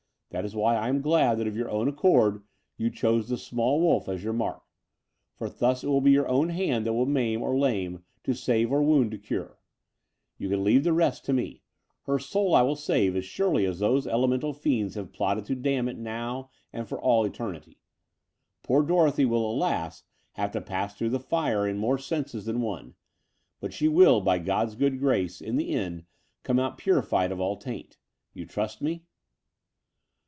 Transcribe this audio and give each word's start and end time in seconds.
That 0.31 0.45
is 0.45 0.55
why 0.55 0.77
I 0.77 0.87
am 0.87 1.01
glad 1.01 1.39
that 1.39 1.47
of 1.47 1.57
your 1.57 1.69
own 1.69 1.91
accx>rd 1.91 2.43
you 2.77 2.89
chose 2.89 3.27
the 3.27 3.37
small 3.37 3.81
wolf 3.81 4.07
as 4.07 4.23
your 4.23 4.31
mark: 4.31 4.63
for 5.33 5.49
thus 5.49 5.83
it 5.83 5.87
will 5.87 5.99
be 5.99 6.11
your 6.13 6.29
own 6.29 6.47
hand 6.51 6.85
that 6.85 6.93
will 6.93 7.05
maim 7.05 7.41
or 7.41 7.53
lame 7.57 8.05
to 8.23 8.33
save 8.33 8.71
or 8.71 8.79
wotmd 8.79 9.11
to 9.11 9.17
cure. 9.17 9.59
You 10.37 10.47
can 10.47 10.63
leave 10.63 10.85
the 10.85 10.93
rest 10.93 11.25
to 11.25 11.33
me. 11.33 11.63
Her 12.03 12.17
soul 12.17 12.55
I 12.55 12.61
will 12.61 12.77
save 12.77 13.13
as 13.17 13.25
surely 13.25 13.65
as 13.65 13.79
those 13.79 14.07
elemental 14.07 14.53
fiends 14.53 14.95
have 14.95 15.11
plot 15.11 15.35
ted 15.35 15.47
to 15.47 15.53
damn 15.55 15.89
it 15.89 15.97
now 15.97 16.49
and 16.71 16.87
for 16.87 16.97
all 16.97 17.25
eternity. 17.25 17.81
Poor 18.63 18.83
Dorothy 18.83 19.25
will, 19.25 19.51
alas, 19.51 20.05
have 20.35 20.51
to 20.53 20.61
pass 20.61 20.95
through 20.95 21.09
the 21.09 21.19
fire 21.19 21.67
in 21.67 21.77
more 21.77 21.97
senses 21.97 22.45
than 22.45 22.61
one; 22.61 22.95
but 23.59 23.73
she 23.73 23.89
will, 23.89 24.21
by 24.21 24.39
God's 24.39 24.75
good 24.75 24.97
grace, 24.97 25.41
in 25.41 25.57
the 25.57 25.71
end 25.71 26.05
come 26.43 26.57
out 26.57 26.77
purified 26.77 27.33
of 27.33 27.41
all 27.41 27.57
taint. 27.57 27.97
You 28.33 28.45
trust 28.45 28.81
me?" 28.81 29.03